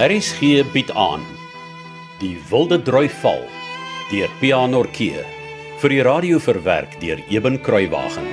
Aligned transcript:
RSG 0.00 0.62
bied 0.72 0.88
aan 0.96 1.20
Die 2.22 2.38
Wilde 2.48 2.78
Droi 2.80 3.10
Val 3.20 3.42
deur 4.08 4.30
Pianorkee 4.40 5.20
vir 5.82 5.92
die 5.92 5.98
radio 6.06 6.38
verwerk 6.40 6.94
deur 7.02 7.20
Eben 7.28 7.58
Kruiwagen. 7.60 8.24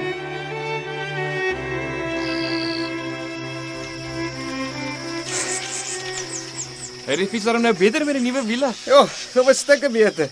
Het 7.04 7.20
die 7.20 7.28
fiets 7.28 7.50
daarom 7.50 7.68
nou 7.68 7.74
beter 7.76 8.08
met 8.08 8.16
die 8.16 8.24
nuwe 8.30 8.46
wiele? 8.48 8.72
Ja, 8.88 9.04
so 9.34 9.44
'n 9.44 9.54
stukke 9.54 9.90
beter. 9.92 10.32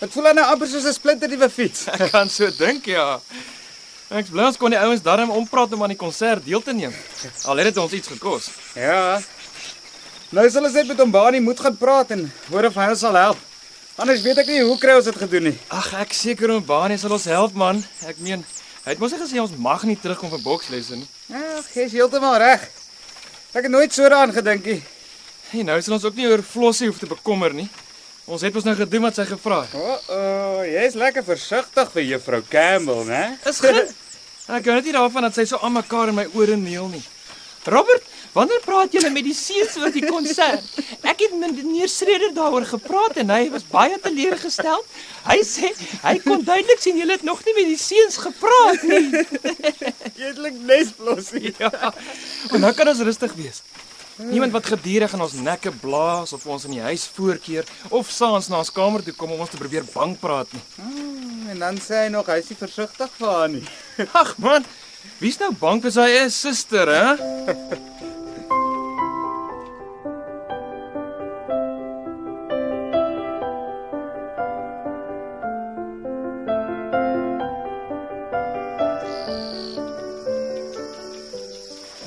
Dit 0.00 0.12
voel 0.16 0.32
nou 0.32 0.46
amper 0.48 0.66
soos 0.66 0.88
'n 0.88 0.96
splinternuwe 0.96 1.50
fiets. 1.50 1.88
Ek 1.92 2.10
kan 2.10 2.28
so 2.30 2.48
dink, 2.56 2.86
ja. 2.86 3.20
Ek 4.08 4.30
bly 4.30 4.42
ons 4.48 4.56
kon 4.56 4.70
die 4.70 4.80
ouens 4.80 5.02
darm 5.02 5.30
ompraat 5.30 5.72
om 5.72 5.82
aan 5.82 5.92
die 5.92 6.00
konsert 6.00 6.44
deel 6.44 6.62
te 6.62 6.72
neem. 6.72 6.94
Al 7.44 7.56
het 7.56 7.66
dit 7.66 7.76
ons 7.76 7.92
iets 7.92 8.08
gekos. 8.08 8.48
Ja. 8.74 9.20
Nou 10.30 10.44
sal 10.46 10.62
ons 10.62 10.74
net 10.78 10.86
met 10.86 11.00
hom 11.02 11.10
Bani 11.10 11.40
moet 11.42 11.58
gaan 11.58 11.74
praat 11.74 12.12
en 12.14 12.20
hoor 12.52 12.68
of 12.68 12.76
hy 12.78 12.84
ons 12.92 13.00
sal 13.02 13.16
help. 13.18 13.38
Anders 13.98 14.20
weet 14.22 14.38
ek 14.38 14.52
nie 14.52 14.60
hoe 14.62 14.76
kry 14.78 14.94
ons 14.94 15.08
dit 15.08 15.16
gedoen 15.18 15.48
nie. 15.48 15.56
Ag, 15.74 15.88
ek 16.04 16.14
seker 16.14 16.52
om 16.54 16.62
Bani 16.62 16.94
sal 17.02 17.16
ons 17.16 17.26
help, 17.26 17.56
man. 17.58 17.80
Ek 18.06 18.20
meen, 18.22 18.44
hy 18.84 18.94
het 18.94 19.02
mos 19.02 19.16
gesê 19.18 19.42
ons 19.42 19.56
mag 19.58 19.82
nie 19.88 19.98
terugkom 19.98 20.30
vir 20.30 20.44
bokslesse 20.44 21.00
nie. 21.00 21.08
Ja, 21.34 21.58
jy's 21.74 21.98
heeltemal 21.98 22.38
reg. 22.38 22.68
Ek 23.50 23.66
het 23.66 23.74
nooit 23.74 23.90
so 23.90 24.06
daaraan 24.06 24.30
gedink 24.38 24.70
nie. 24.70 24.78
Hey, 25.50 25.66
nou 25.66 25.80
sal 25.82 25.98
ons 25.98 26.06
ook 26.06 26.22
nie 26.22 26.30
oor 26.30 26.46
Flossie 26.46 26.86
hoef 26.86 27.02
te 27.02 27.10
bekommer 27.10 27.56
nie. 27.56 27.66
Ons 28.30 28.46
het 28.46 28.54
mos 28.54 28.70
nou 28.70 28.78
gedoen 28.78 29.08
wat 29.10 29.18
sy 29.18 29.26
gevra 29.26 29.64
het. 29.66 29.74
O, 29.74 29.82
oh, 29.82 30.10
oh, 30.14 30.58
jy's 30.62 30.94
lekker 30.94 31.26
versigtig 31.26 31.90
vir 31.96 32.06
juffrou 32.12 32.44
Campbell, 32.46 33.02
né? 33.10 33.24
Is 33.50 33.58
goed. 33.66 33.90
Ek 34.54 34.62
gou 34.62 34.78
net 34.78 34.86
nie 34.86 34.94
daarvan 34.94 35.26
dat 35.26 35.34
sy 35.34 35.50
so 35.50 35.58
aan 35.58 35.74
mekaar 35.74 36.14
in 36.14 36.22
my 36.22 36.30
ore 36.38 36.54
neel 36.54 36.86
nie. 36.94 37.02
Robert, 37.68 38.04
wanneer 38.32 38.60
praat 38.64 38.94
julle 38.94 39.10
met 39.12 39.26
die 39.26 39.34
seuns 39.36 39.74
oor 39.76 39.92
die 39.92 40.06
konsert? 40.06 40.64
Ek 41.04 41.26
het 41.26 41.34
met 41.36 41.52
meneer 41.52 41.90
Schreder 41.92 42.32
daaroor 42.32 42.64
gepraat 42.64 43.18
en 43.20 43.32
hy 43.34 43.50
was 43.52 43.66
baie 43.68 43.98
teleurgestel. 44.00 44.80
Hy 45.26 45.36
sê 45.44 45.68
hy 46.06 46.14
kon 46.24 46.40
duidelik 46.46 46.80
sien 46.80 46.96
julle 46.96 47.18
het 47.18 47.26
nog 47.26 47.42
nie 47.44 47.56
met 47.58 47.68
die 47.68 47.80
seuns 47.80 48.16
gepraat 48.24 48.86
nie. 48.88 49.24
Eintlik 50.24 50.56
nes 50.64 50.96
Flossie. 50.96 51.52
Ja. 51.60 51.90
En 52.54 52.62
nou 52.62 52.70
kan 52.72 52.88
ons 52.88 53.02
rustig 53.04 53.34
wees. 53.36 53.60
Niemand 54.16 54.52
wat 54.52 54.66
gedurig 54.72 55.12
in 55.12 55.20
ons 55.20 55.34
nekke 55.44 55.72
blaas 55.82 56.32
of 56.32 56.46
ons 56.48 56.64
in 56.68 56.74
die 56.78 56.82
huis 56.84 57.04
voorkeer 57.12 57.68
of 57.88 58.08
saans 58.12 58.48
na 58.48 58.60
ons 58.60 58.72
kamer 58.72 59.04
toe 59.04 59.14
kom 59.16 59.32
om 59.32 59.42
ons 59.44 59.52
te 59.52 59.60
probeer 59.60 59.84
bang 59.92 60.14
praat 60.20 60.48
nie. 60.56 60.62
Hmm, 60.76 61.48
en 61.52 61.62
dan 61.64 61.80
sê 61.80 62.04
hy 62.06 62.10
nog 62.12 62.28
hy's 62.32 62.48
nie 62.52 62.58
versigtig 62.60 63.12
vir 63.18 63.32
haar 63.32 63.52
nie. 63.52 63.64
Ag 64.22 64.34
man, 64.40 64.66
wie's 65.20 65.38
nou 65.40 65.52
bang 65.60 65.82
vir 65.82 65.92
sy 65.92 66.06
eie 66.08 66.30
suster, 66.30 66.88
hè? 66.88 67.06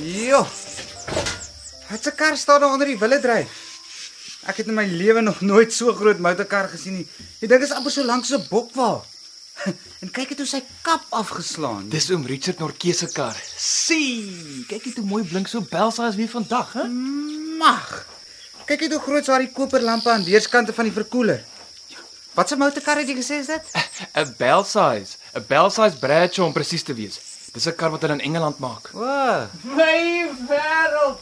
Jo. 0.03 0.41
Wat 1.89 2.07
'n 2.07 2.15
kar 2.15 2.37
staan 2.37 2.63
onder 2.63 2.87
die 2.87 2.97
wille 2.97 3.19
dryf. 3.19 3.51
Ek 4.49 4.57
het 4.57 4.67
in 4.67 4.73
my 4.73 4.85
lewe 4.85 5.21
nog 5.21 5.41
nooit 5.41 5.73
so 5.73 5.93
groot 5.93 6.19
motorkar 6.19 6.67
gesien 6.69 6.93
nie. 6.97 7.07
Die 7.39 7.47
ding 7.47 7.61
is 7.63 7.71
amper 7.71 7.91
so 7.91 8.03
lank 8.03 8.25
so 8.25 8.35
'n 8.37 8.47
bokwa. 8.49 9.05
En 10.03 10.09
kyk 10.11 10.33
net 10.33 10.41
hoe 10.43 10.49
sy 10.49 10.59
kap 10.83 11.05
afgeslaan. 11.15 11.85
Dis 11.91 12.09
oom 12.11 12.25
Richard 12.27 12.59
Norke 12.59 12.91
se 12.91 13.07
kar. 13.15 13.37
Sien, 13.55 14.65
kyk 14.67 14.89
net 14.89 14.97
hoe 14.99 15.05
mooi 15.07 15.21
blink 15.23 15.47
so 15.47 15.63
Belsa 15.63 16.09
as 16.09 16.17
wie 16.19 16.27
vandag, 16.27 16.73
hè? 16.75 16.87
mag. 17.61 17.91
Kyk 18.67 18.83
net 18.83 18.95
hoe 18.97 19.01
groot 19.05 19.23
is 19.23 19.31
haar 19.31 19.45
die 19.45 19.53
koperlampe 19.55 20.11
aan 20.11 20.25
weerskante 20.27 20.75
van 20.75 20.89
die 20.89 20.95
verkoeler. 20.95 21.39
Wat 22.35 22.51
'n 22.51 22.59
motorkar 22.59 22.97
het 22.99 23.07
jy 23.07 23.15
gesê 23.15 23.39
is 23.39 23.47
dit? 23.47 23.63
'n 24.19 24.35
Bell 24.37 24.63
size, 24.63 25.15
'n 25.39 25.45
Bell 25.47 25.69
size 25.69 25.97
Bradshaw 26.03 26.45
om 26.45 26.53
presies 26.53 26.83
te 26.83 26.93
wees. 26.93 27.19
Dis 27.53 27.67
'n 27.67 27.75
kar 27.75 27.91
wat 27.91 28.01
hulle 28.01 28.19
in 28.19 28.27
Engeland 28.27 28.59
maak. 28.59 28.91
O, 28.93 29.47
My 29.63 30.27
wêreld. 30.49 31.19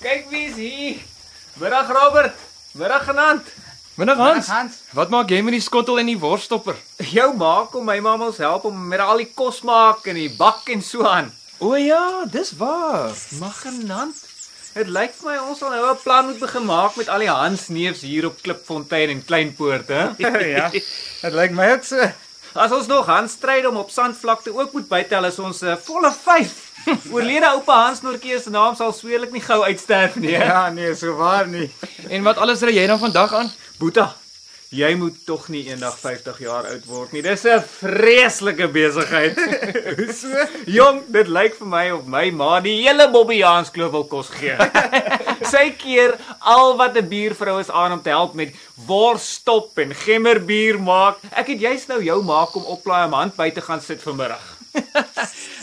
Kyk 0.00 0.26
wie's 0.30 0.56
hier. 0.56 0.98
Middag 1.54 1.88
Robert. 1.88 2.34
Middag 2.72 3.04
genant. 3.04 3.46
Middag 3.96 4.18
Hans. 4.20 4.48
Hans. 4.52 4.74
Wat 4.92 5.08
maak 5.08 5.30
jy 5.32 5.38
met 5.40 5.54
die 5.56 5.62
skottel 5.64 5.96
en 6.02 6.10
die 6.10 6.18
worstopper? 6.20 6.76
Jou 7.08 7.30
ma 7.40 7.62
kom 7.72 7.86
my 7.88 7.94
mamma 8.04 8.26
ons 8.28 8.40
help 8.44 8.66
om 8.68 8.82
met 8.90 9.00
al 9.00 9.22
die 9.22 9.30
kos 9.32 9.62
maak 9.64 10.04
en 10.12 10.18
die 10.20 10.28
bak 10.36 10.68
en 10.74 10.82
so 10.84 11.06
aan. 11.08 11.30
O 11.64 11.72
ja, 11.80 12.26
dis 12.28 12.52
waar. 12.60 13.16
Mag 13.40 13.62
genant. 13.64 14.20
Dit 14.74 14.92
lyk 14.92 15.16
vir 15.16 15.30
my 15.30 15.38
ons 15.46 15.62
sal 15.64 15.72
nou 15.72 15.88
'n 15.94 16.02
plan 16.02 16.28
moet 16.28 16.44
begin 16.44 16.68
maak 16.68 17.00
met 17.00 17.08
al 17.08 17.24
die 17.24 17.32
Hans 17.32 17.68
neefs 17.72 18.04
hier 18.04 18.26
op 18.28 18.36
Klipfontein 18.42 19.16
en 19.16 19.24
Kleinpoort, 19.24 19.88
hè? 19.88 20.12
ja. 20.58 20.68
Dit 20.68 21.32
lyk 21.32 21.56
my 21.56 21.72
ook 21.72 21.84
so. 21.84 22.10
As 22.52 22.72
ons 22.72 22.92
nog 22.92 23.08
Hans 23.08 23.32
stryd 23.32 23.64
om 23.64 23.80
op 23.80 23.90
sandvlakte 23.90 24.52
ook 24.52 24.76
moet 24.76 24.88
bytel 24.88 25.24
is 25.24 25.38
ons 25.38 25.62
'n 25.62 25.72
uh, 25.72 25.76
volle 25.80 26.12
5. 26.12 26.65
Oorlede 27.14 27.48
oupa 27.54 27.80
Hans 27.86 28.00
Noortjie 28.02 28.38
se 28.40 28.50
naam 28.50 28.74
sal 28.78 28.92
sweerlik 28.92 29.32
nie 29.32 29.40
gou 29.42 29.62
uitsterf 29.64 30.14
nie. 30.16 30.34
hè? 30.36 30.44
Ja, 30.44 30.70
nee, 30.70 30.94
so 30.94 31.14
waar 31.16 31.46
nie. 31.48 31.70
En 32.08 32.22
wat 32.22 32.38
alles 32.38 32.60
ry 32.62 32.76
jy 32.76 32.86
dan 32.86 32.98
vandag 33.02 33.32
aan? 33.34 33.50
Boeta, 33.78 34.14
jy 34.70 34.94
moet 34.98 35.14
tog 35.26 35.48
nie 35.48 35.64
eendag 35.70 35.98
50 35.98 36.38
jaar 36.42 36.66
oud 36.70 36.84
word 36.90 37.12
nie. 37.12 37.22
Dis 37.22 37.44
'n 37.44 37.62
vreeslike 37.62 38.68
besigheid. 38.68 39.36
So. 40.16 40.28
Jong, 40.66 41.02
dit 41.12 41.28
lyk 41.28 41.54
vir 41.58 41.66
my 41.68 41.90
of 41.90 42.06
my 42.06 42.30
ma 42.30 42.60
die 42.60 42.76
hele 42.86 43.08
Bobbejans 43.10 43.70
kloof 43.74 43.90
wil 43.92 44.04
kos 44.04 44.28
gee. 44.30 44.56
Sy 45.52 45.70
keer 45.78 46.16
al 46.40 46.76
wat 46.76 46.96
'n 46.96 47.08
buurvrou 47.08 47.58
is 47.60 47.70
aan 47.70 47.92
om 47.92 48.02
te 48.02 48.08
help 48.10 48.34
met 48.34 48.54
worstop 48.86 49.78
en 49.78 49.94
gemmerbier 49.94 50.78
maak. 50.80 51.18
Ek 51.32 51.46
het 51.46 51.60
juist 51.60 51.88
nou 51.88 52.02
jou 52.02 52.22
ma 52.22 52.44
kom 52.52 52.64
oplaai 52.64 53.06
om 53.06 53.12
hand 53.12 53.36
by 53.36 53.50
te 53.50 53.60
gaan 53.60 53.80
sit 53.80 54.02
vanmiddag. 54.02 54.44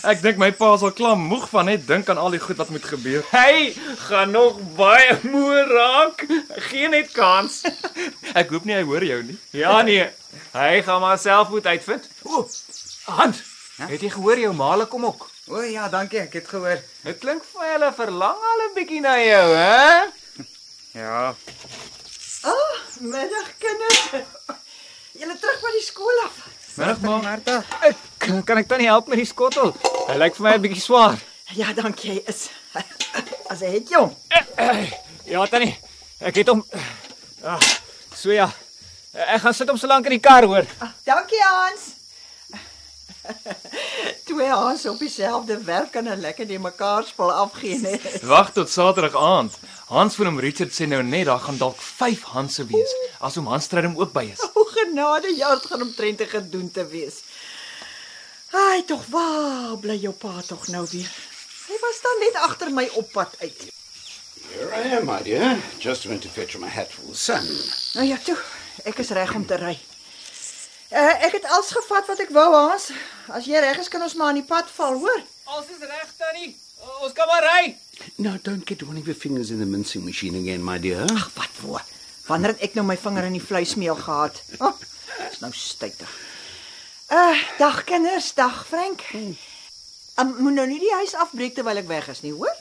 Ek 0.03 0.19
dink 0.21 0.37
my 0.41 0.49
pa 0.51 0.73
sal 0.77 0.91
klam 0.91 1.21
moeg 1.31 1.45
van 1.47 1.65
net 1.71 1.85
dink 1.87 2.09
aan 2.11 2.17
al 2.19 2.33
die 2.35 2.39
goed 2.43 2.57
wat 2.59 2.69
moet 2.75 2.83
gebeur. 2.83 3.23
Hy 3.31 3.71
gaan 4.09 4.33
nog 4.35 4.57
baie 4.75 5.15
moe 5.23 5.61
raak. 5.69 6.25
Geen 6.67 6.91
net 6.91 7.11
kans. 7.15 7.61
Ek 8.39 8.49
hoop 8.51 8.65
nie 8.67 8.75
hy 8.75 8.83
hoor 8.83 9.05
jou 9.07 9.21
nie. 9.23 9.37
Ja 9.55 9.77
nee, 9.87 10.09
hy 10.51 10.81
gaan 10.83 10.99
maar 11.05 11.17
self 11.23 11.49
moet 11.55 11.65
uitvind. 11.71 12.09
O, 12.27 12.43
Hans, 13.07 13.43
Ja? 13.79 13.87
het 13.89 14.03
jy 14.05 14.09
gehoor 14.13 14.37
jou 14.37 14.51
maale 14.53 14.85
kom 14.85 15.05
ook? 15.07 15.23
O 15.49 15.61
ja, 15.65 15.87
dankie, 15.89 16.19
ek 16.27 16.35
het 16.37 16.47
gehoor. 16.51 16.77
Dit 17.07 17.17
klink 17.23 17.41
vir 17.53 17.71
hulle 17.71 17.89
verlang 17.97 18.43
al 18.51 18.61
'n 18.67 18.73
bietjie 18.75 19.01
na 19.01 19.15
jou, 19.23 19.47
hè? 19.55 20.43
Ja. 21.03 21.33
Middag 23.01 23.49
kinders. 23.57 24.03
Julle 25.17 25.35
terug 25.41 25.59
by 25.63 25.71
die 25.73 25.81
skool 25.87 26.21
af. 26.27 26.37
Middag 26.77 27.01
ma. 27.01 27.17
Martha. 27.23 27.63
Ek 27.81 27.97
kan 28.45 28.57
ek 28.61 28.67
tannie 28.69 28.87
help 28.87 29.07
met 29.09 29.17
die 29.17 29.25
skottel? 29.25 29.73
Hy 30.07 30.17
lyk 30.19 30.35
vir 30.37 30.43
my 30.45 30.53
'n 30.57 30.61
bietjie 30.63 30.81
swaar. 30.83 31.17
Ja, 31.55 31.73
dankie. 31.73 32.21
Is 32.27 32.49
as 33.49 33.59
hy 33.61 33.71
het 33.77 33.89
jong. 33.89 34.15
Ja, 35.25 35.45
tannie. 35.47 35.77
Ek 36.19 36.35
het 36.35 36.47
hom 36.47 36.63
Ah, 37.43 37.59
so 38.15 38.31
ja. 38.31 38.49
Ek 39.13 39.41
gaan 39.41 39.53
sit 39.53 39.67
hom 39.69 39.77
so 39.77 39.87
lank 39.87 40.05
in 40.05 40.11
die 40.15 40.19
kar, 40.23 40.43
hoor. 40.47 40.65
Ah, 40.79 40.91
Dankie 41.05 41.41
Hans. 41.43 41.91
Twee 44.25 44.47
Hans 44.49 44.85
op 44.85 44.99
dieselfde 44.99 45.57
werk 45.63 45.91
kan 45.91 46.07
'n 46.07 46.19
lekker 46.19 46.47
die 46.47 46.59
mekaar 46.59 47.03
spul 47.07 47.31
afgee, 47.31 47.79
né? 47.79 47.99
Wag 48.23 48.51
tot 48.53 48.69
Saterdag 48.69 49.15
aand. 49.15 49.53
Hans 49.87 50.15
van 50.15 50.25
hom 50.25 50.39
Richard 50.39 50.71
sê 50.71 50.87
nou 50.87 51.03
net 51.03 51.25
daar 51.25 51.39
gaan 51.39 51.57
dalk 51.57 51.77
5 51.81 52.23
Hanse 52.23 52.65
wees 52.65 52.91
as 53.21 53.35
hom 53.35 53.47
Hans 53.47 53.63
Strydom 53.65 53.97
ook 53.99 54.11
by 54.13 54.31
is. 54.33 54.41
O 54.55 54.63
genade, 54.63 55.35
ja, 55.35 55.53
dit 55.55 55.65
gaan 55.65 55.81
omtrent 55.81 56.17
te 56.17 56.25
gedoen 56.25 56.71
te 56.71 56.87
wees. 56.87 57.21
Ai, 58.53 58.83
tog 58.85 59.05
waar 59.09 59.77
bly 59.81 59.95
jou 59.97 60.13
pa 60.13 60.41
tog 60.45 60.67
nou 60.69 60.85
weer? 60.91 61.09
Hy 61.67 61.77
was 61.81 62.01
dan 62.01 62.19
net 62.21 62.35
agter 62.45 62.69
my 62.69 62.83
op 62.99 63.07
pad 63.11 63.35
uit. 63.39 63.61
Here 64.51 64.69
I 64.77 64.91
am, 64.97 65.07
my 65.09 65.21
dear. 65.25 65.57
Just 65.79 66.03
went 66.05 66.21
to 66.21 66.29
fetch 66.29 66.57
my 66.61 66.67
hat 66.69 66.91
for 66.93 67.01
the 67.09 67.15
sun. 67.17 67.47
Nou 67.97 68.05
ja, 68.05 68.17
toe. 68.21 68.37
Ek 68.85 68.99
is 69.01 69.09
reg 69.09 69.33
om 69.33 69.45
te 69.49 69.57
ry. 69.57 69.73
Uh, 70.93 71.15
ek 71.25 71.39
het 71.39 71.47
alles 71.49 71.71
gevat 71.73 72.05
wat 72.11 72.21
ek 72.21 72.33
wou, 72.35 72.45
Hans. 72.53 72.91
As 73.33 73.47
jy 73.49 73.57
reg 73.63 73.79
is, 73.81 73.89
kan 73.89 74.05
ons 74.05 74.13
maar 74.19 74.29
aan 74.29 74.37
die 74.43 74.45
pad 74.45 74.69
val, 74.75 74.99
hoor? 75.01 75.23
Ons 75.57 75.71
is 75.73 75.81
reg, 75.81 76.11
tannie. 76.19 76.51
Ons 77.01 77.15
kan 77.17 77.29
maar 77.31 77.47
ry. 77.47 77.73
Now, 78.21 78.35
don't 78.43 78.69
get 78.69 78.85
one 78.85 79.01
of 79.01 79.09
your 79.09 79.17
fingers 79.17 79.49
in 79.49 79.63
the 79.63 79.65
mincing 79.65 80.05
machine 80.05 80.37
again, 80.37 80.61
my 80.61 80.77
dear. 80.77 81.07
Ag, 81.09 81.31
wat 81.39 81.57
voor. 81.63 81.81
Wanneer 82.29 82.53
het 82.53 82.69
ek 82.69 82.77
nou 82.77 82.85
my 82.85 82.99
vinger 83.01 83.25
in 83.31 83.39
die 83.39 83.41
vleismeel 83.41 83.97
gehad? 83.97 84.43
Oh, 84.61 84.77
is 85.31 85.41
nou 85.41 85.49
stytig. 85.57 86.13
Uh, 87.13 87.37
dag 87.57 87.83
kinders, 87.83 88.33
dag 88.33 88.65
Frank. 88.67 89.01
Um, 90.15 90.35
moet 90.37 90.53
nou 90.53 90.65
nie 90.67 90.79
die 90.81 90.93
huis 90.97 91.13
afbreek 91.13 91.53
terwyl 91.53 91.77
ek 91.83 91.85
weg 91.89 92.07
is 92.09 92.23
nie, 92.25 92.31
hoor? 92.33 92.55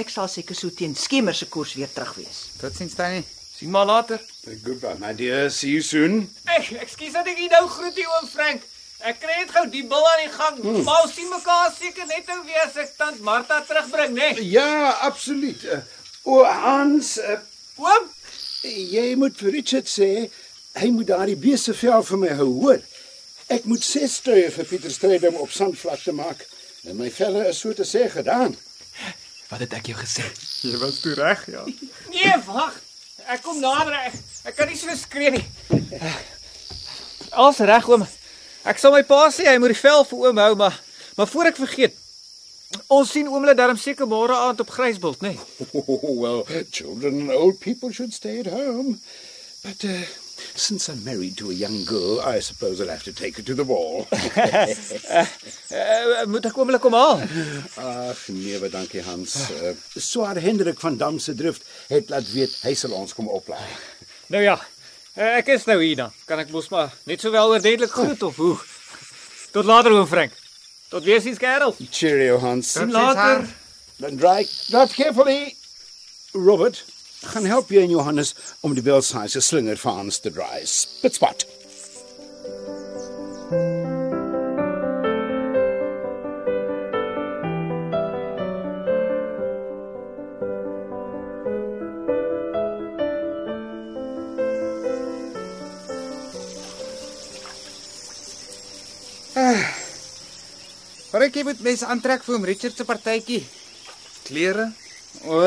Ek 0.00 0.08
sal 0.08 0.30
seker 0.32 0.56
so 0.56 0.72
teen 0.72 0.94
skemer 0.96 1.36
se 1.36 1.48
koers 1.52 1.74
weer 1.76 1.90
terug 1.92 2.14
wees. 2.16 2.38
Totsiens 2.56 2.96
Tannie. 2.96 3.20
Sien 3.58 3.68
maar 3.74 3.84
later. 3.90 4.22
Goodbye, 4.64 4.96
my 5.02 5.12
dear. 5.18 5.50
See 5.52 5.74
you 5.74 5.84
soon. 5.84 6.22
Ek 6.56 6.70
ekskuus 6.86 7.18
dat 7.18 7.28
ek 7.28 7.42
u 7.44 7.50
nou 7.52 7.62
groet 7.74 8.00
hier 8.00 8.08
oom 8.16 8.32
Frank. 8.32 8.64
Ek 9.04 9.20
kry 9.20 9.42
net 9.42 9.52
gou 9.52 9.66
die 9.76 9.84
bil 9.92 10.10
aan 10.14 10.24
die 10.24 10.32
gang. 10.38 10.60
Hmm. 10.64 10.82
Maar 10.88 11.04
ons 11.04 11.16
sien 11.18 11.28
mekaar 11.28 11.68
seker 11.76 12.08
net 12.08 12.32
nou 12.32 12.40
weer 12.48 12.64
as 12.64 12.80
ek 12.80 12.96
tant 12.96 13.20
Martha 13.26 13.60
terugbring, 13.68 14.16
né? 14.16 14.32
Nee? 14.38 14.48
Ja, 14.54 14.94
absoluut. 15.10 15.68
Uh, 15.68 15.82
o, 16.24 16.44
Hans, 16.48 17.18
uh, 17.20 17.36
Oom, 17.78 18.08
Jy 18.64 19.12
moet 19.20 19.36
vir 19.38 19.52
Richard 19.54 19.86
sê 19.86 20.30
hy 20.78 20.88
moet 20.94 21.12
daardie 21.12 21.36
beeste 21.38 21.76
vel 21.76 22.02
vir 22.08 22.18
my 22.24 22.32
hou, 22.40 22.48
hoor. 22.62 22.80
Ek 23.48 23.64
moet 23.64 23.84
ses 23.84 24.18
struie 24.20 24.50
vir 24.52 24.66
Pieter 24.68 24.92
Strydom 24.92 25.38
op 25.40 25.52
sandvlakte 25.52 26.12
maak. 26.12 26.42
En 26.84 26.98
my 26.98 27.08
velle 27.12 27.46
is 27.48 27.60
so 27.62 27.72
te 27.72 27.86
sê 27.88 28.04
gedaan. 28.12 28.52
Wat 29.48 29.62
het 29.64 29.72
ek 29.78 29.88
jou 29.88 29.96
gesê? 29.96 30.26
Jy 30.68 30.76
was 30.82 30.98
toe 31.00 31.14
reg, 31.16 31.46
ja. 31.48 31.64
Nee, 32.12 32.34
wag. 32.44 32.76
Ek 33.28 33.40
kom 33.44 33.60
nader. 33.60 33.96
Ek, 34.08 34.18
ek 34.50 34.58
kan 34.58 34.68
nie 34.68 34.76
so 34.76 34.92
skree 34.96 35.32
nie. 35.38 35.44
Als 37.32 37.60
reg 37.64 37.88
oom. 37.88 38.04
Ek 38.68 38.80
sal 38.80 38.92
my 38.92 39.00
pa 39.08 39.22
sê 39.32 39.48
hy 39.48 39.56
moet 39.60 39.72
die 39.72 39.80
vel 39.80 40.04
vir 40.10 40.28
oom 40.28 40.42
hou, 40.44 40.52
maar 40.60 40.76
maar 41.16 41.30
voor 41.32 41.48
ek 41.50 41.58
vergeet. 41.58 41.96
Ons 42.92 43.14
sien 43.16 43.26
oom 43.26 43.42
hulle 43.42 43.56
darm 43.56 43.80
seker 43.80 44.06
môre 44.06 44.36
aand 44.36 44.60
op 44.60 44.70
Grysbult, 44.70 45.24
nê? 45.24 45.32
Nee? 45.32 45.40
Oh, 45.88 46.20
well, 46.20 46.44
children 46.70 47.22
and 47.24 47.32
old 47.32 47.60
people 47.64 47.90
should 47.92 48.12
stay 48.12 48.40
at 48.40 48.52
home. 48.52 49.00
But 49.62 49.84
uh, 49.84 50.04
since 50.54 50.88
I'm 50.88 51.04
married 51.04 51.36
to 51.38 51.50
a 51.50 51.54
young 51.54 51.84
girl, 51.84 52.20
I 52.20 52.38
suppose 52.40 52.80
I'll 52.80 52.88
have 52.88 53.02
to 53.04 53.12
take 53.12 53.36
her 53.36 53.42
to 53.42 53.54
the 53.54 53.64
ball. 53.64 54.06
Uh, 55.68 56.24
moet 56.32 56.46
ek 56.48 56.56
oom 56.56 56.70
hulle 56.70 56.78
kom 56.80 56.94
haal? 56.96 57.18
Ag 57.76 58.20
nee, 58.32 58.56
wat 58.62 58.72
dankie 58.72 59.02
Hans. 59.04 59.34
Uh, 59.52 59.74
Swaar 60.00 60.38
Hendrik 60.40 60.80
van 60.80 60.96
Dam 60.96 61.18
se 61.20 61.34
drift 61.36 61.66
het 61.90 62.08
laat 62.08 62.24
weet 62.32 62.54
hy 62.64 62.72
sal 62.78 62.94
ons 62.96 63.12
kom 63.14 63.28
oplaai. 63.28 63.66
Nou 64.32 64.40
ja. 64.42 64.54
Uh, 65.12 65.34
ek 65.42 65.50
is 65.52 65.66
nou 65.68 65.76
hier 65.82 65.98
dan. 66.00 66.14
Kan 66.30 66.40
ek 66.40 66.48
mos 66.54 66.70
maar 66.72 66.94
net 67.10 67.20
sowel 67.20 67.52
oordentlik 67.52 67.92
groet 67.92 68.24
of 68.24 68.40
hoe? 68.40 68.56
Tot 69.52 69.68
later 69.68 69.92
oom 69.98 70.08
Frank. 70.08 70.32
Tot 70.88 71.04
weer 71.04 71.20
sins 71.20 71.38
kerel. 71.42 71.76
Cheerio 71.90 72.38
Hans. 72.40 72.72
Sien 72.78 72.92
later. 72.96 73.44
Dan 74.00 74.16
dry. 74.16 74.40
Drive 74.72 74.96
carefully. 74.96 75.52
Robert, 76.32 76.80
gaan 77.22 77.46
help 77.46 77.70
jy 77.70 77.82
en 77.82 77.90
Johannes 77.90 78.34
om 78.60 78.74
die 78.74 78.84
welsize 78.86 79.40
slinger 79.42 79.78
vir 79.80 79.96
Hans 80.00 80.20
te 80.22 80.30
dry. 80.30 80.62
Spitspot. 80.64 81.46
Wat 101.08 101.24
ek 101.24 101.38
jy 101.40 101.42
moet 101.48 101.62
mense 101.64 101.86
aantrek 101.88 102.22
vir 102.22 102.36
hom 102.36 102.44
Richard 102.46 102.76
se 102.78 102.84
partytjie. 102.86 103.40
Klere? 104.28 104.68
O, 105.26 105.40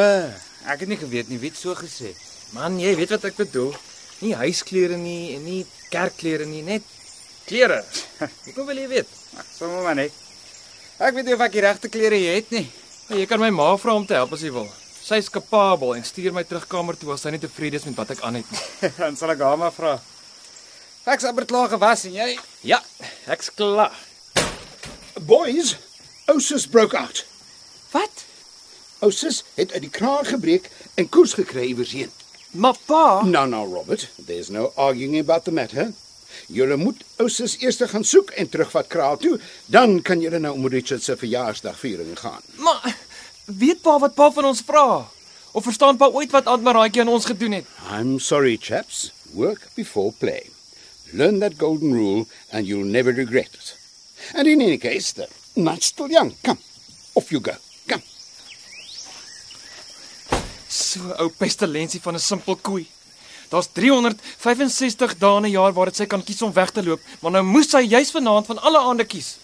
ek 0.66 0.84
het 0.84 0.92
nie 0.92 1.00
geweet 1.00 1.30
nie, 1.32 1.40
wie 1.42 1.50
het 1.52 1.60
so 1.60 1.76
gesê. 1.78 2.14
Man, 2.56 2.80
jy 2.82 2.94
weet 3.00 3.14
wat 3.16 3.30
ek 3.32 3.40
bedoel. 3.40 3.72
Nie 4.22 4.36
huisklere 4.38 4.98
nie 5.00 5.36
en 5.36 5.46
nie 5.48 5.62
kerkklere 5.94 6.46
nie, 6.46 6.62
net 6.66 6.86
klere. 7.48 7.82
Hoekom 8.46 8.68
wil 8.70 8.84
jy 8.84 8.90
weet? 8.92 9.16
Ag, 9.40 9.48
sommer 9.58 9.82
maar 9.86 9.98
net. 9.98 10.14
Ek 11.02 11.16
weet 11.18 11.26
nie 11.26 11.34
of 11.34 11.42
ek 11.42 11.56
die 11.56 11.66
regte 11.66 11.90
klere 11.90 12.20
het 12.28 12.52
nie. 12.54 12.68
Jy 13.12 13.26
kan 13.28 13.42
my 13.42 13.50
ma 13.52 13.72
vra 13.82 13.96
om 13.98 14.06
te 14.08 14.16
help 14.16 14.36
as 14.38 14.44
jy 14.46 14.52
wil. 14.54 14.70
Sy 15.02 15.18
is 15.20 15.32
kapabel 15.34 15.96
en 15.98 16.06
stuur 16.06 16.32
my 16.36 16.44
terug 16.48 16.68
kamer 16.70 16.96
toe 17.00 17.16
as 17.16 17.26
sy 17.26 17.34
nie 17.34 17.42
tevrede 17.42 17.80
is 17.80 17.88
met 17.90 17.98
wat 17.98 18.14
ek 18.14 18.22
aan 18.28 18.38
het 18.40 18.52
nie. 18.54 18.62
Dan 19.02 19.18
sal 19.20 19.34
ek 19.34 19.42
haar 19.44 19.58
maar 19.60 19.74
vra. 19.76 19.96
Ek's 21.12 21.26
amper 21.26 21.48
klaar 21.50 21.72
gewas 21.72 22.06
en 22.06 22.14
jy? 22.14 22.36
Ja, 22.70 22.78
ek's 23.34 23.50
klaar. 23.58 23.96
Boys, 25.26 25.74
Osis 26.30 26.68
broke 26.70 26.98
out. 26.98 27.26
Wat? 27.92 28.24
Osis 29.02 29.44
het 29.58 29.72
uit 29.74 29.82
die 29.82 29.90
kraag 29.90 30.30
gebreek 30.30 30.70
en 30.94 31.10
koers 31.10 31.34
gekry 31.34 31.68
iewers 31.72 31.92
heen. 31.98 32.12
Maar 32.52 32.76
pa, 32.86 33.24
Now 33.26 33.48
now 33.50 33.66
Robert, 33.74 34.10
there's 34.26 34.50
no 34.50 34.72
arguing 34.76 35.20
about 35.20 35.44
the 35.44 35.52
matter. 35.52 35.94
Julle 36.48 36.78
moet 36.78 37.02
Osis 37.18 37.58
eers 37.62 37.80
gaan 37.92 38.04
soek 38.04 38.30
en 38.40 38.50
terugvat 38.50 38.88
kraal 38.88 39.18
toe, 39.18 39.40
dan 39.66 40.02
kan 40.02 40.22
julle 40.22 40.40
nou 40.40 40.54
om 40.54 40.68
Richard 40.68 41.04
se 41.04 41.18
verjaarsdagviering 41.18 42.20
gaan. 42.20 42.42
maar 42.56 42.98
weet 43.46 43.82
pa 43.82 43.98
wat 44.00 44.14
pa 44.14 44.32
van 44.32 44.46
ons 44.46 44.62
vra? 44.66 45.08
Of 45.52 45.64
verstaan 45.64 45.98
pa 45.98 46.08
ooit 46.08 46.32
wat 46.32 46.46
Aunt 46.46 46.64
Maraitjie 46.64 47.02
aan 47.02 47.08
ons 47.12 47.26
gedoen 47.26 47.52
het? 47.52 47.66
I'm 47.92 48.20
sorry 48.20 48.58
chaps, 48.62 49.12
work 49.34 49.68
before 49.76 50.14
play. 50.18 50.50
Learn 51.14 51.40
that 51.40 51.58
golden 51.58 51.94
rule 51.94 52.26
and 52.52 52.68
you'll 52.68 52.92
never 52.92 53.12
regret 53.14 53.50
it. 53.54 53.76
And 54.34 54.48
in 54.48 54.62
any 54.62 54.78
case, 54.78 55.12
the 55.14 55.28
night's 55.56 55.86
still 55.86 56.08
young. 56.10 56.36
Come, 56.44 56.60
off 57.16 57.32
you 57.32 57.42
go. 57.42 57.56
So 60.92 61.14
ou 61.24 61.30
pestilensie 61.40 62.02
van 62.04 62.16
'n 62.16 62.20
simpel 62.20 62.56
koei. 62.56 62.88
Daar's 63.50 63.68
365 63.72 65.18
dae 65.18 65.38
in 65.38 65.46
'n 65.46 65.52
jaar 65.52 65.74
waar 65.74 65.86
dit 65.86 65.96
sy 65.96 66.06
kan 66.06 66.24
kies 66.24 66.42
om 66.42 66.54
weg 66.54 66.72
te 66.72 66.84
loop, 66.84 67.00
maar 67.22 67.32
nou 67.32 67.44
moes 67.44 67.70
sy 67.70 67.82
juis 67.88 68.12
vanaand 68.12 68.46
van 68.46 68.62
alle 68.62 68.80
aande 68.80 69.06
kies. 69.06 69.38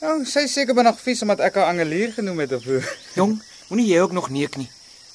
Nou, 0.00 0.24
sy 0.24 0.46
seker 0.46 0.74
binne 0.74 0.94
vies 0.96 1.22
omdat 1.22 1.40
ek 1.40 1.54
haar 1.54 1.68
angelier 1.72 2.12
genoem 2.12 2.38
het 2.38 2.52
of 2.52 2.64
hoe. 2.64 2.82
Jong, 3.14 3.42
moenie 3.68 3.86
jy 3.86 4.00
ook 4.00 4.12
nog 4.12 4.30
neek 4.30 4.56
nie. 4.56 4.68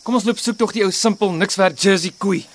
Kom 0.04 0.14
ons 0.14 0.24
loop 0.24 0.38
soek 0.38 0.58
tog 0.58 0.72
die 0.72 0.84
ou 0.84 0.92
simpel 0.92 1.32
niks 1.32 1.56
werd 1.56 1.82
Jersey 1.82 2.14
koei. 2.18 2.46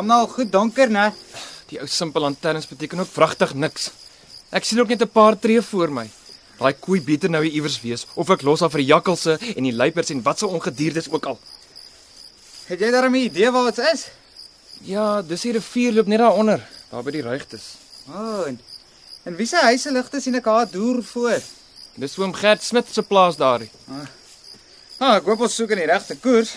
Almal 0.00 0.30
goed 0.32 0.48
donker, 0.48 0.88
né? 0.88 1.10
Die 1.68 1.76
ou 1.82 1.86
simpel 1.86 2.24
lanterns 2.24 2.64
beteken 2.70 3.02
ook 3.02 3.10
vragtig 3.12 3.50
niks. 3.52 3.90
Ek 4.48 4.64
sien 4.64 4.80
ook 4.80 4.88
net 4.88 5.02
'n 5.02 5.12
paar 5.12 5.36
tree 5.38 5.60
voor 5.60 5.92
my. 5.92 6.08
Daai 6.58 6.72
koei 6.72 7.00
beter 7.00 7.28
nou 7.30 7.44
iewers 7.44 7.80
wees 7.82 8.06
of 8.14 8.30
ek 8.30 8.42
los 8.42 8.60
haar 8.60 8.70
vir 8.70 8.80
die 8.80 8.92
jakkalse 8.92 9.38
en 9.56 9.62
die 9.62 9.72
luiperds 9.72 10.10
en 10.10 10.22
wat 10.22 10.38
se 10.38 10.46
ongediertes 10.46 11.10
ook 11.10 11.26
al. 11.26 11.38
Het 12.66 12.80
jy 12.80 12.90
daarmee 12.90 13.22
'n 13.22 13.26
idee 13.26 13.50
waar 13.50 13.72
dit 13.72 13.84
is? 13.92 14.06
Ja, 14.82 15.22
dis 15.22 15.42
hier 15.42 15.52
'n 15.52 15.56
rivier 15.56 15.92
loop 15.92 16.06
net 16.06 16.18
daaronder, 16.18 16.66
daar 16.90 17.02
by 17.02 17.10
die 17.10 17.22
ruigtes. 17.22 17.76
O, 18.08 18.12
oh, 18.12 18.46
en 18.46 18.60
en 19.24 19.36
wie 19.36 19.46
se 19.46 19.56
huise 19.56 19.92
ligte 19.92 20.20
sien 20.20 20.34
ek 20.34 20.44
haar 20.44 20.70
deur 20.70 21.02
voor? 21.02 21.42
Dis 21.94 22.18
oom 22.18 22.32
Gert 22.32 22.62
Smit 22.62 22.86
se 22.90 23.02
plaas 23.02 23.36
daarie. 23.36 23.70
Ah, 24.98 25.16
ek 25.16 25.24
hoop 25.24 25.40
ons 25.40 25.54
soek 25.54 25.70
in 25.70 25.76
die 25.78 25.86
regte 25.86 26.16
koers. 26.16 26.54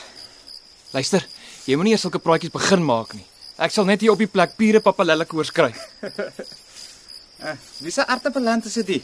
Luister, 0.91 1.27
jy 1.65 1.75
moenie 1.75 1.91
eers 1.91 2.01
sulke 2.01 2.19
praatjies 2.19 2.51
begin 2.51 2.83
maak 2.85 3.13
nie. 3.13 3.25
Ek 3.63 3.71
sal 3.71 3.87
net 3.87 4.01
hier 4.03 4.11
op 4.11 4.19
die 4.19 4.27
plek 4.27 4.57
pure 4.59 4.81
papalelle 4.83 5.25
koers 5.29 5.51
kry. 5.55 5.71
Wie 7.83 7.91
se 7.91 8.03
aardappelland 8.03 8.67
is 8.67 8.75
dit? 8.83 9.03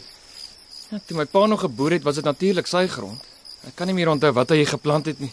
Ja, 0.90 0.98
toe 1.06 1.16
my 1.16 1.24
pa 1.28 1.46
nog 1.46 1.62
geboer 1.64 1.96
het, 1.96 2.04
was 2.04 2.18
dit 2.20 2.26
natuurlik 2.26 2.68
sy 2.68 2.86
grond. 2.90 3.24
Ek 3.68 3.76
kan 3.78 3.88
nie 3.88 3.96
meer 3.96 4.10
onthou 4.12 4.32
wat 4.36 4.52
hy 4.52 4.64
geplant 4.68 5.08
het 5.08 5.20
nie. 5.20 5.30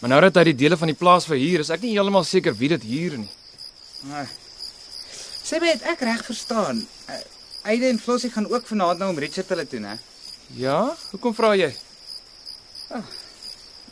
Maar 0.00 0.14
nou 0.14 0.20
dat 0.26 0.38
hy 0.40 0.44
die 0.50 0.58
dele 0.62 0.78
van 0.80 0.90
die 0.90 0.98
plaas 0.98 1.26
verhuur, 1.28 1.64
is 1.64 1.70
ek 1.74 1.82
nie 1.84 1.92
heeltemal 1.94 2.24
seker 2.26 2.54
wie 2.56 2.70
dit 2.72 2.86
huur 2.88 3.18
nie. 3.20 3.30
Sê 5.44 5.60
my, 5.60 5.74
het 5.74 5.84
ek 5.92 6.06
reg 6.06 6.22
verstaan? 6.24 6.80
Uh, 7.10 7.18
Eide 7.68 7.90
en 7.90 7.98
Flossie 8.00 8.30
gaan 8.32 8.48
ook 8.48 8.66
vanaand 8.70 9.02
nou 9.02 9.10
om 9.12 9.18
Richard 9.20 9.50
hulle 9.52 9.66
toe, 9.68 9.80
né? 9.82 9.98
Ja, 10.56 10.94
hoekom 11.10 11.34
vra 11.36 11.52
jy? 11.58 11.68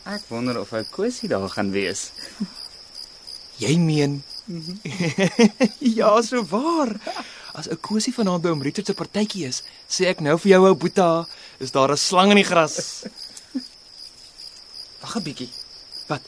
Ek 0.09 0.25
wonder 0.31 0.57
of 0.63 0.71
hy 0.73 0.81
Kosie 0.89 1.29
daar 1.29 1.45
gaan 1.53 1.69
wees. 1.75 2.09
Jy 3.63 3.75
meen? 3.77 4.21
ja, 5.99 6.21
so 6.21 6.43
waar. 6.49 6.95
As 7.53 7.67
'n 7.69 7.79
kosie 7.81 8.13
vanaand 8.13 8.41
by 8.41 8.49
oom 8.49 8.61
Richard 8.61 8.85
se 8.87 8.93
partytjie 8.93 9.45
is, 9.47 9.63
sê 9.87 10.09
ek 10.09 10.21
nou 10.21 10.37
vir 10.37 10.51
jou 10.55 10.61
ou 10.69 10.75
Boeta, 10.75 11.27
is 11.59 11.71
daar 11.71 11.91
'n 11.91 11.97
slang 11.97 12.31
in 12.31 12.41
die 12.41 12.49
gras. 12.51 13.05
Wag 15.01 15.15
'n 15.15 15.23
bietjie. 15.23 15.49
Wat? 16.07 16.21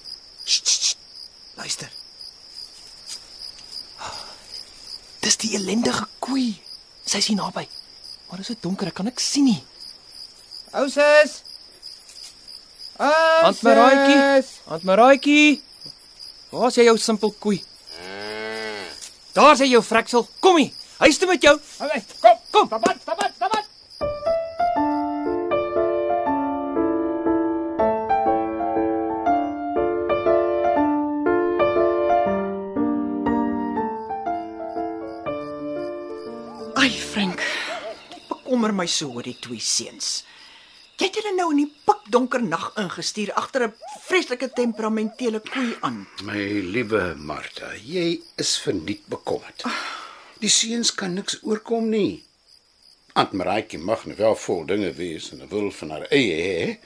Sst, 0.46 0.68
sst, 0.68 0.84
sst. 0.84 0.98
Luister. 1.58 1.90
Dis 5.24 5.38
die 5.38 5.56
ellendige 5.56 6.06
koei. 6.20 6.62
Sy 7.06 7.18
is 7.18 7.28
hier 7.28 7.38
naby. 7.38 7.66
Maar 8.30 8.38
dit 8.38 8.50
is 8.50 8.54
so 8.54 8.62
donker, 8.62 8.88
ek 8.88 8.94
kan 8.94 9.06
niks 9.06 9.32
sien 9.32 9.46
nie. 9.46 9.64
Ou 10.78 10.88
sis. 10.90 11.42
Aunt 12.98 13.62
Maraitjie. 13.62 14.46
Aunt 14.70 14.84
Maraitjie. 14.84 15.62
Waar's 16.52 16.78
jy 16.78 16.86
jou 16.86 16.98
simpel 16.98 17.34
koei? 17.40 17.64
Daar's 19.34 19.62
hy 19.64 19.70
jou 19.72 19.80
freksel. 19.84 20.28
Kom 20.44 20.58
hier. 20.60 20.72
Huis 21.02 21.18
toe 21.18 21.28
met 21.30 21.44
jou. 21.44 21.56
Kom, 22.20 22.40
kom, 22.52 22.68
tabat, 22.68 22.98
tabat, 23.06 23.32
tabat. 23.40 23.68
Ai, 36.76 36.92
Frank. 36.92 37.40
Ek 38.12 38.28
bekommer 38.28 38.76
my 38.76 38.86
so 38.90 39.16
oor 39.16 39.24
die 39.24 39.38
twee 39.40 39.64
seuns. 39.64 40.22
Jy 41.02 41.08
het 41.10 41.16
hulle 41.18 41.32
nou 41.34 41.48
in 41.50 41.64
die 41.64 41.72
pikdonker 41.90 42.44
nag 42.46 42.68
ingestuur 42.78 43.32
agter 43.34 43.64
'n 43.66 43.74
vreeslike 44.06 44.52
temperamentele 44.54 45.40
koei 45.40 45.72
aan. 45.82 46.06
My 46.22 46.62
liewe 46.76 47.16
Martha, 47.18 47.74
jy 47.74 48.22
is 48.38 48.52
verniet 48.62 49.08
bekommerd. 49.10 49.64
Die 50.40 50.50
seuns 50.50 50.94
kan 50.94 51.14
niks 51.14 51.40
oorkom 51.42 51.90
nie. 51.90 52.24
Aunt 53.14 53.32
Maraaitjie 53.34 53.80
mag 53.80 54.06
nou 54.06 54.16
wel 54.18 54.36
vol 54.36 54.66
dinge 54.66 54.94
wees 54.94 55.32
en 55.32 55.42
'n 55.42 55.50
wil 55.50 55.72
van 55.72 55.90
haar 55.90 56.06
eie 56.12 56.38
hê, 56.38 56.78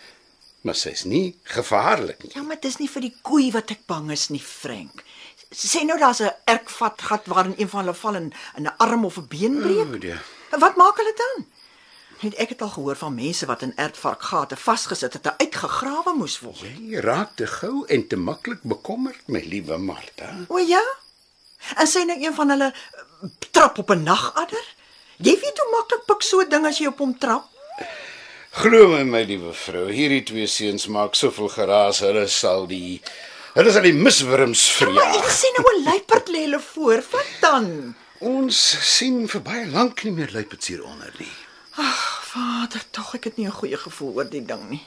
maar 0.62 0.76
sy's 0.76 1.04
nie 1.04 1.36
gevaarlik 1.44 2.24
nie. 2.24 2.32
Ja, 2.36 2.42
maar 2.42 2.60
dis 2.62 2.78
nie 2.78 2.90
vir 2.90 3.02
die 3.02 3.16
koei 3.22 3.52
wat 3.52 3.72
ek 3.72 3.86
bang 3.86 4.12
is 4.12 4.30
nie, 4.30 4.40
Frank. 4.40 5.04
Sê 5.52 5.84
nou 5.84 6.00
daar's 6.00 6.22
'n 6.22 6.32
erkvat 6.46 7.02
gat 7.02 7.26
waarin 7.26 7.56
een 7.58 7.70
van 7.70 7.80
hulle 7.84 7.94
val 7.94 8.16
en 8.16 8.32
'n 8.56 8.76
arm 8.78 9.06
of 9.06 9.18
'n 9.18 9.28
been 9.28 9.62
breek. 9.62 9.96
O, 9.96 9.98
die. 9.98 10.16
En 10.52 10.60
wat 10.60 10.76
maak 10.76 10.98
hulle 10.98 11.14
dan? 11.16 11.46
Net 12.24 12.36
ek 12.40 12.50
het 12.50 12.62
al 12.62 12.70
gehoor 12.70 12.96
van 12.96 13.16
mense 13.16 13.46
wat 13.46 13.62
in 13.62 13.74
ertvarkgate 13.76 14.56
vasgesit 14.56 15.14
het 15.14 15.26
en 15.26 15.36
uitgegrawe 15.38 16.14
moes 16.16 16.40
word. 16.40 16.62
Jy 16.64 17.00
raak 17.04 17.36
te 17.36 17.48
gou 17.48 17.86
en 17.92 18.08
te 18.08 18.16
maklik 18.16 18.62
bekommerd, 18.64 19.20
my 19.28 19.42
liewe 19.44 19.78
Martha. 19.78 20.32
O 20.48 20.58
ja? 20.58 20.82
En 21.78 21.88
sê 21.88 22.06
nou 22.06 22.16
een 22.22 22.34
van 22.34 22.50
hulle 22.50 22.72
eh, 22.72 23.30
trap 23.52 23.78
op 23.78 23.90
'n 23.92 24.04
nagadder? 24.04 24.66
Jy 25.18 25.36
weet 25.42 25.58
hoe 25.60 25.72
maklik 25.72 26.06
pik 26.06 26.22
so 26.24 26.40
'n 26.42 26.50
ding 26.50 26.66
as 26.66 26.78
jy 26.78 26.88
op 26.88 26.98
hom 26.98 27.18
trap. 27.18 27.46
Glo 28.52 28.88
my, 28.88 29.04
my 29.04 29.24
liewe 29.24 29.54
vrou, 29.54 29.92
hierdie 29.92 30.24
twee 30.24 30.48
seuns 30.48 30.88
maak 30.88 31.16
soveel 31.16 31.48
geraas, 31.50 32.00
hulle 32.00 32.28
sal 32.28 32.68
die 32.68 33.02
hulle 33.54 33.72
sal 33.72 33.82
die 33.82 33.94
miswurms 33.94 34.80
Maar 34.80 34.88
verjaag. 34.88 35.16
ek 35.26 35.30
sien 35.32 35.54
nou 35.58 35.66
'n 35.76 35.84
luiperd 35.84 36.28
lê 36.30 36.40
hulle 36.48 36.60
voor. 36.60 37.04
Wat 37.12 37.32
dan? 37.42 37.96
Ons 38.20 38.78
sien 38.98 39.28
vir 39.28 39.42
baie 39.42 39.66
lank 39.68 40.04
nie 40.04 40.12
meer 40.14 40.30
luiperds 40.32 40.68
hier 40.68 40.84
onder 40.84 41.12
nie. 41.20 41.32
Vader, 41.76 42.84
tog 42.92 43.14
ek 43.16 43.24
het 43.30 43.38
nie 43.38 43.48
'n 43.48 43.52
goeie 43.60 43.78
gevoel 43.78 44.16
oor 44.16 44.30
die 44.30 44.46
ding 44.46 44.70
nie. 44.70 44.84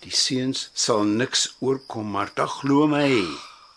Die 0.00 0.16
seuns 0.16 0.70
sal 0.72 1.02
niks 1.04 1.56
oorkom, 1.60 2.06
Martha, 2.06 2.46
glo 2.46 2.86
my. 2.86 3.24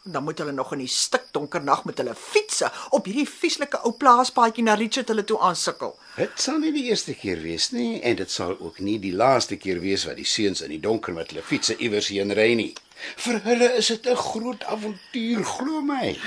Dan 0.05 0.23
moet 0.23 0.37
hulle 0.37 0.51
nog 0.51 0.71
in 0.73 0.79
die 0.79 0.87
stikdonker 0.87 1.63
nag 1.63 1.85
met 1.85 1.97
hulle 1.97 2.15
fietsse 2.15 2.71
op 2.89 3.05
hierdie 3.05 3.27
vieslike 3.27 3.79
ou 3.83 3.91
plaaspaadjie 3.91 4.63
na 4.63 4.73
Richard 4.73 5.07
hulle 5.07 5.23
toe 5.23 5.39
aansukkel. 5.39 5.95
Dit 6.15 6.31
sal 6.35 6.57
nie 6.59 6.71
die 6.71 6.83
eerste 6.83 7.13
keer 7.13 7.41
wees 7.41 7.71
nie 7.71 8.01
en 8.01 8.15
dit 8.15 8.31
sal 8.31 8.57
ook 8.59 8.79
nie 8.79 8.99
die 8.99 9.13
laaste 9.15 9.55
keer 9.55 9.79
wees 9.79 10.03
wat 10.05 10.15
die 10.15 10.27
seuns 10.27 10.61
in 10.61 10.69
die 10.69 10.79
donker 10.79 11.13
met 11.13 11.31
hulle 11.31 11.43
fietsse 11.43 11.77
iewers 11.77 12.07
heen 12.07 12.31
ry 12.31 12.53
nie. 12.53 12.73
Vir 13.15 13.39
hulle 13.43 13.73
is 13.77 13.87
dit 13.87 14.07
'n 14.07 14.15
groot 14.15 14.63
avontuur, 14.63 15.43
glo 15.43 15.81
my. 15.81 16.17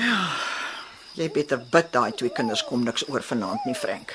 Jy 1.14 1.30
beter 1.30 1.58
bid 1.58 1.92
daai 1.92 2.12
twee 2.12 2.30
kinders 2.30 2.64
kom 2.64 2.84
niks 2.84 3.08
oor 3.08 3.22
vanaand 3.22 3.64
nie, 3.64 3.74
Frank. 3.74 4.12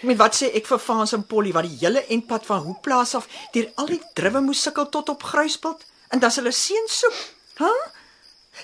Met 0.00 0.18
wat 0.20 0.36
sê 0.36 0.50
ek 0.58 0.66
vir 0.68 0.80
Frans 0.82 1.14
en 1.16 1.24
Polly 1.26 1.52
wat 1.56 1.64
die 1.64 1.78
hele 1.80 2.04
eindpad 2.12 2.46
van 2.46 2.64
Hoeplaas 2.66 3.14
af 3.18 3.28
deur 3.54 3.70
al 3.80 3.92
die 3.94 4.02
druwe 4.18 4.42
moes 4.44 4.62
sukkel 4.62 4.88
tot 4.92 5.08
op 5.08 5.22
Gruispelt 5.22 5.86
en 6.12 6.20
dan 6.22 6.34
hulle 6.38 6.52
seun 6.52 6.90
soek. 6.92 7.20
H? 7.60 7.64
Huh? 7.64 7.86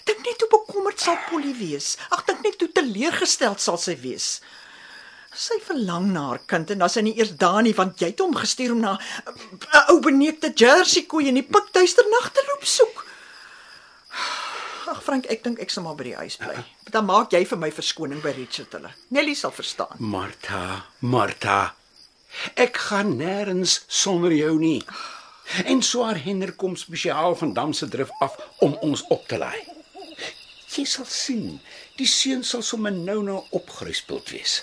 Dink 0.09 0.25
net 0.25 0.41
hoe 0.41 0.51
bekommerd 0.53 1.01
sal 1.01 1.19
Polly 1.29 1.53
wees. 1.59 1.97
Ag 2.15 2.25
dink 2.29 2.45
net 2.47 2.61
hoe 2.61 2.71
teleurgesteld 2.73 3.61
sal 3.61 3.79
sy 3.81 3.97
wees. 4.01 4.41
Sy 5.33 5.57
verlang 5.65 6.11
na 6.13 6.27
haar 6.29 6.43
kind 6.49 6.71
en 6.73 6.83
dan 6.85 6.93
sy 6.93 7.03
nie 7.05 7.15
eers 7.17 7.33
daar 7.41 7.63
nie 7.65 7.73
want 7.77 8.01
jy 8.01 8.11
het 8.11 8.21
hom 8.21 8.35
gestuur 8.37 8.75
om 8.75 8.83
na 8.85 8.99
'n 8.99 9.85
ou 9.93 9.99
beneekte 10.05 10.53
Jersey 10.53 11.05
koei 11.09 11.29
in 11.29 11.41
die 11.41 11.49
pikduister 11.55 12.05
nag 12.09 12.33
te 12.33 12.45
loop 12.49 12.65
soek. 12.65 12.92
Ag 14.93 15.01
Frank, 15.01 15.25
ek 15.33 15.41
dink 15.41 15.61
ek 15.65 15.71
sal 15.73 15.87
maar 15.87 15.97
by 15.97 16.05
die 16.11 16.19
huis 16.19 16.35
bly. 16.37 16.53
Dan 16.93 17.07
maak 17.09 17.33
jy 17.33 17.47
vir 17.49 17.61
my 17.61 17.71
verskoning 17.73 18.21
by 18.21 18.35
Richard 18.37 18.75
hulle. 18.77 18.91
Nelly 19.17 19.33
sal 19.39 19.55
verstaan. 19.57 19.97
Martha, 20.05 20.85
Martha. 21.01 21.73
Ek 22.61 22.77
gaan 22.91 23.15
nêrens 23.17 23.79
sonder 23.89 24.35
jou 24.37 24.59
nie. 24.61 24.83
En 25.65 25.81
swaar 25.85 26.21
Henner 26.21 26.53
kom 26.61 26.77
spesiaal 26.77 27.37
van 27.41 27.55
Dam 27.57 27.73
se 27.73 27.89
drif 27.89 28.13
af 28.21 28.37
om 28.65 28.77
ons 28.85 29.05
op 29.09 29.25
te 29.29 29.41
laai. 29.41 29.65
Jy 30.73 30.85
sal 30.89 31.09
sien, 31.09 31.59
die 31.97 32.09
seun 32.09 32.45
sal 32.45 32.65
sommer 32.65 32.93
nou 32.93 33.19
nou 33.25 33.41
opgeruspeld 33.57 34.33
wees. 34.33 34.61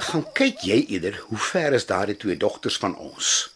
Gaan 0.00 0.24
kyk 0.36 0.64
jy 0.64 0.80
eerder 0.96 1.20
hoe 1.28 1.40
ver 1.52 1.76
is 1.76 1.88
daardie 1.92 2.16
twee 2.16 2.40
dogters 2.40 2.80
van 2.80 2.96
ons. 2.96 3.52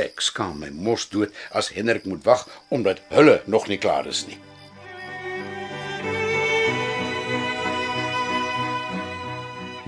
Ek 0.00 0.20
skaam 0.24 0.60
my 0.60 0.68
mos 0.72 1.08
dood 1.12 1.32
as 1.56 1.72
Hendrik 1.76 2.04
moet 2.08 2.24
wag 2.28 2.46
omdat 2.68 3.00
hulle 3.12 3.40
nog 3.48 3.68
nie 3.72 3.80
klaar 3.80 4.08
is 4.08 4.26
nie. 4.28 4.40